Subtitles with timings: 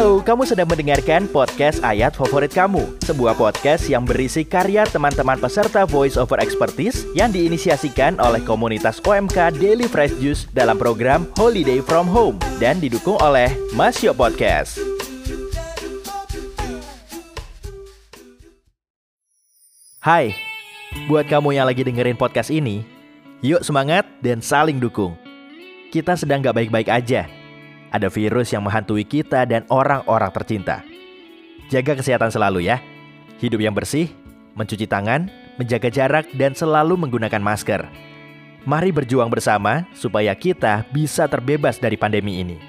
[0.00, 5.84] Halo, kamu sedang mendengarkan podcast Ayat Favorit Kamu, sebuah podcast yang berisi karya teman-teman peserta
[5.84, 12.08] Voice Over Expertise yang diinisiasikan oleh komunitas OMK Daily Fresh Juice dalam program Holiday From
[12.08, 14.80] Home dan didukung oleh Masio Podcast.
[20.00, 20.32] Hai,
[21.12, 22.88] buat kamu yang lagi dengerin podcast ini,
[23.44, 25.12] yuk semangat dan saling dukung.
[25.92, 27.39] Kita sedang gak baik-baik aja.
[27.90, 30.86] Ada virus yang menghantui kita dan orang-orang tercinta.
[31.70, 32.78] Jaga kesehatan selalu ya.
[33.42, 34.10] Hidup yang bersih,
[34.54, 37.82] mencuci tangan, menjaga jarak, dan selalu menggunakan masker.
[38.66, 42.60] Mari berjuang bersama supaya kita bisa terbebas dari pandemi ini.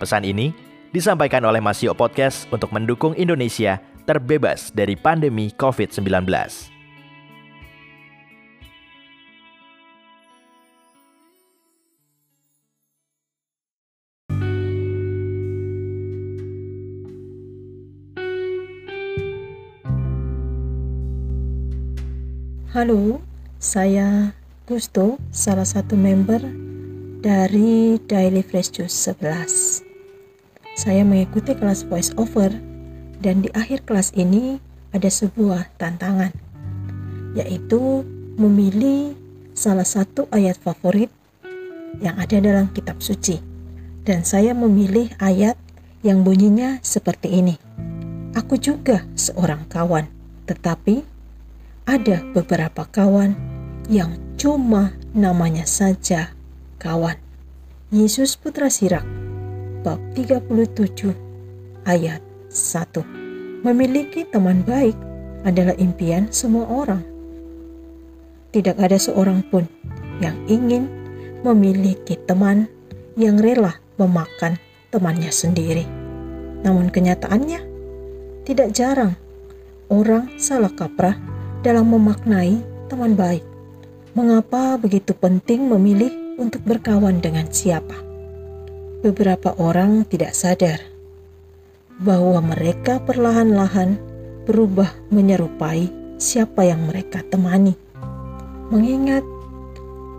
[0.00, 0.56] Pesan ini
[0.90, 3.76] disampaikan oleh Masio Podcast untuk mendukung Indonesia
[4.08, 6.75] terbebas dari pandemi COVID-19.
[22.76, 23.24] Halo,
[23.56, 24.36] saya
[24.68, 26.44] Gusto, salah satu member
[27.24, 29.80] dari Daily Flash Juice 11.
[30.76, 32.52] Saya mengikuti kelas voice over
[33.24, 34.60] dan di akhir kelas ini
[34.92, 36.36] ada sebuah tantangan,
[37.32, 38.04] yaitu
[38.36, 39.16] memilih
[39.56, 41.08] salah satu ayat favorit
[42.04, 43.40] yang ada dalam kitab suci.
[44.04, 45.56] Dan saya memilih ayat
[46.04, 47.56] yang bunyinya seperti ini.
[48.36, 50.12] Aku juga seorang kawan,
[50.44, 51.15] tetapi
[51.86, 53.38] ada beberapa kawan
[53.86, 56.34] yang cuma namanya saja
[56.82, 57.14] kawan.
[57.94, 59.06] Yesus Putra Sirak
[59.86, 61.14] bab 37
[61.86, 62.18] ayat
[62.50, 64.98] 1 Memiliki teman baik
[65.46, 67.06] adalah impian semua orang.
[68.50, 69.62] Tidak ada seorang pun
[70.18, 70.90] yang ingin
[71.46, 72.66] memiliki teman
[73.14, 74.58] yang rela memakan
[74.90, 75.86] temannya sendiri.
[76.66, 77.62] Namun kenyataannya
[78.42, 79.14] tidak jarang
[79.86, 81.35] orang salah kaprah
[81.66, 83.42] dalam memaknai teman baik.
[84.14, 87.98] Mengapa begitu penting memilih untuk berkawan dengan siapa?
[89.02, 90.78] Beberapa orang tidak sadar
[91.98, 93.98] bahwa mereka perlahan-lahan
[94.46, 95.90] berubah menyerupai
[96.22, 97.74] siapa yang mereka temani.
[98.70, 99.26] Mengingat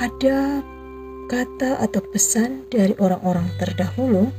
[0.00, 0.64] ada
[1.28, 4.32] kata atau pesan dari orang-orang terdahulu,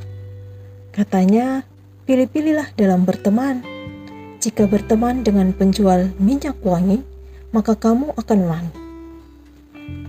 [0.89, 1.69] katanya,
[2.09, 3.74] pilih-pilihlah dalam berteman
[4.45, 7.01] jika berteman dengan penjual minyak wangi,
[7.49, 8.77] maka kamu akan wangi.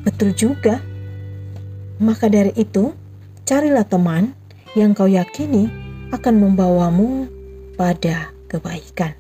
[0.05, 0.77] Betul juga.
[1.97, 2.93] Maka dari itu,
[3.49, 4.37] carilah teman
[4.77, 5.73] yang kau yakini
[6.13, 7.33] akan membawamu
[7.81, 9.17] pada kebaikan.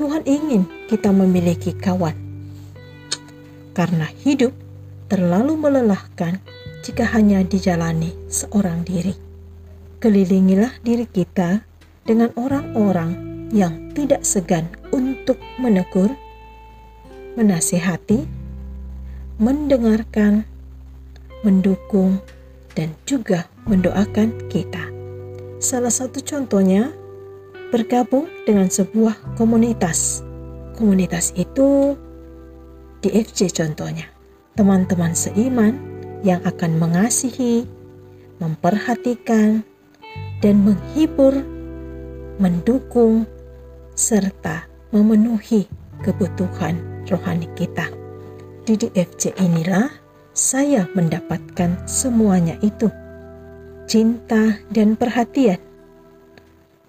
[0.00, 2.16] Tuhan ingin kita memiliki kawan.
[3.76, 4.56] Karena hidup
[5.12, 6.40] terlalu melelahkan
[6.80, 9.12] jika hanya dijalani seorang diri.
[10.00, 11.68] Kelilingilah diri kita
[12.08, 16.12] dengan orang-orang yang tidak segan untuk menegur,
[17.36, 18.28] menasihati,
[19.40, 20.44] mendengarkan,
[21.46, 22.20] mendukung,
[22.74, 24.90] dan juga mendoakan kita.
[25.58, 26.94] Salah satu contohnya
[27.74, 30.22] bergabung dengan sebuah komunitas.
[30.78, 31.98] Komunitas itu
[33.02, 34.06] di FC contohnya.
[34.54, 35.74] Teman-teman seiman
[36.26, 37.66] yang akan mengasihi,
[38.42, 39.62] memperhatikan,
[40.42, 41.34] dan menghibur,
[42.38, 43.26] mendukung,
[43.98, 44.62] serta
[44.94, 45.66] memenuhi
[46.06, 46.78] kebutuhan
[47.10, 47.90] rohani kita.
[48.62, 49.90] Di DFC inilah
[50.30, 52.86] saya mendapatkan semuanya itu.
[53.90, 55.58] Cinta dan perhatian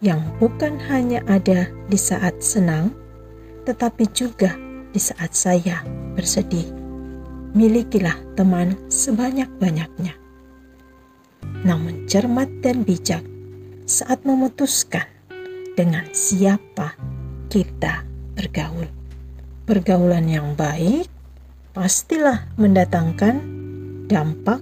[0.06, 2.94] yang bukan hanya ada di saat senang,
[3.66, 4.54] tetapi juga
[4.94, 5.82] di saat saya
[6.14, 6.70] bersedih.
[7.58, 10.14] Milikilah teman sebanyak-banyaknya.
[11.66, 13.26] Namun cermat dan bijak
[13.90, 15.19] saat memutuskan
[15.74, 16.96] dengan siapa
[17.50, 18.06] kita
[18.38, 18.88] bergaul.
[19.66, 21.10] Pergaulan yang baik
[21.74, 23.42] pastilah mendatangkan
[24.10, 24.62] dampak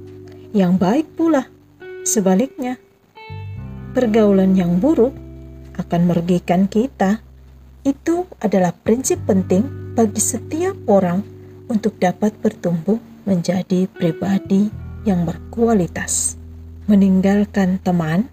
[0.52, 1.48] yang baik pula.
[2.04, 2.80] Sebaliknya,
[3.96, 5.16] pergaulan yang buruk
[5.78, 7.20] akan merugikan kita.
[7.88, 11.24] Itu adalah prinsip penting bagi setiap orang
[11.72, 14.68] untuk dapat bertumbuh menjadi pribadi
[15.08, 16.36] yang berkualitas.
[16.88, 18.32] Meninggalkan teman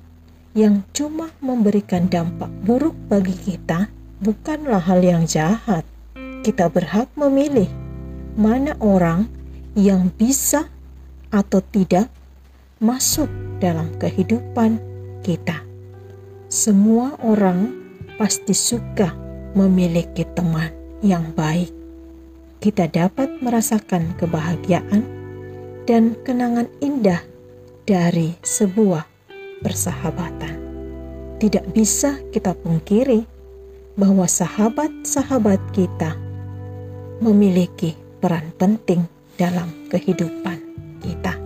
[0.54, 3.90] yang cuma memberikan dampak buruk bagi kita
[4.22, 5.82] bukanlah hal yang jahat.
[6.46, 7.66] Kita berhak memilih
[8.38, 9.26] mana orang
[9.74, 10.70] yang bisa
[11.34, 12.06] atau tidak
[12.78, 13.26] masuk
[13.58, 14.78] dalam kehidupan
[15.26, 15.58] kita.
[16.46, 17.74] Semua orang
[18.14, 19.10] pasti suka
[19.58, 20.70] memiliki teman
[21.02, 21.74] yang baik.
[22.62, 25.02] Kita dapat merasakan kebahagiaan
[25.84, 27.20] dan kenangan indah
[27.84, 29.13] dari sebuah
[29.64, 30.60] persahabatan.
[31.44, 33.26] tidak bisa kita pungkiri
[34.00, 36.16] bahwa sahabat-sahabat kita
[37.20, 39.04] memiliki peran penting
[39.36, 40.58] dalam kehidupan
[41.04, 41.36] kita.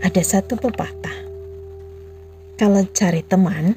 [0.00, 1.18] Ada satu pepatah,
[2.60, 3.76] kalau cari teman,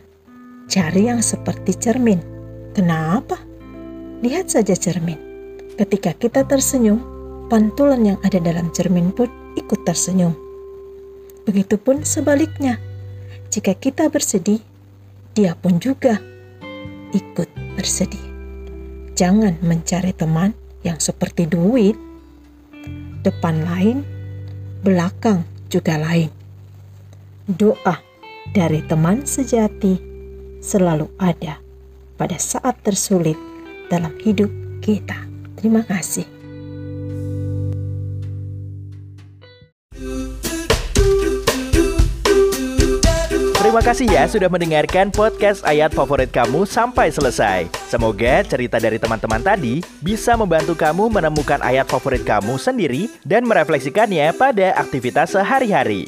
[0.68, 2.20] cari yang seperti cermin.
[2.76, 3.40] Kenapa?
[4.20, 5.20] Lihat saja cermin.
[5.80, 7.00] Ketika kita tersenyum,
[7.48, 10.32] pantulan yang ada dalam cermin pun ikut tersenyum.
[11.44, 12.80] Begitupun sebaliknya,
[13.54, 14.66] jika kita bersedih,
[15.38, 16.18] dia pun juga
[17.14, 17.46] ikut
[17.78, 18.26] bersedih.
[19.14, 21.94] Jangan mencari teman yang seperti duit,
[23.22, 24.02] depan lain,
[24.82, 26.34] belakang juga lain.
[27.46, 28.02] Doa
[28.58, 30.02] dari teman sejati
[30.58, 31.62] selalu ada
[32.18, 33.38] pada saat tersulit
[33.86, 34.50] dalam hidup
[34.82, 35.30] kita.
[35.62, 36.43] Terima kasih.
[43.74, 47.66] Terima kasih ya sudah mendengarkan podcast ayat favorit kamu sampai selesai.
[47.90, 54.30] Semoga cerita dari teman-teman tadi bisa membantu kamu menemukan ayat favorit kamu sendiri dan merefleksikannya
[54.38, 56.06] pada aktivitas sehari-hari.